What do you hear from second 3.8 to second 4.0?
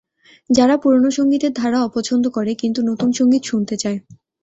চায়।